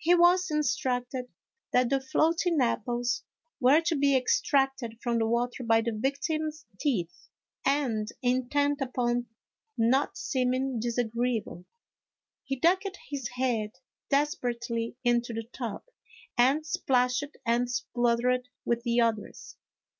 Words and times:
He 0.00 0.16
was 0.16 0.50
instructed 0.50 1.30
that 1.70 1.90
the 1.90 2.00
floating 2.00 2.60
apples 2.60 3.22
were 3.60 3.80
to 3.82 3.94
be 3.94 4.16
extracted 4.16 4.98
from 5.00 5.18
the 5.20 5.28
water 5.28 5.62
by 5.62 5.80
the 5.80 5.92
victim's 5.92 6.66
teeth, 6.80 7.28
and 7.64 8.08
intent 8.20 8.80
upon 8.80 9.26
not 9.78 10.16
seeming 10.18 10.80
disagreeable, 10.80 11.66
he 12.42 12.56
ducked 12.56 12.98
his 13.10 13.28
head 13.28 13.70
desperately 14.08 14.96
into 15.04 15.32
the 15.32 15.44
tub 15.52 15.84
and 16.36 16.66
splashed 16.66 17.36
and 17.46 17.70
spluttered 17.70 18.48
with 18.64 18.82
the 18.82 19.00
others. 19.00 19.56